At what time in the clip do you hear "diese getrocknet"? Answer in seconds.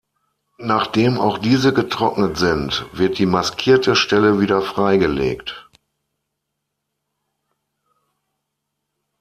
1.37-2.35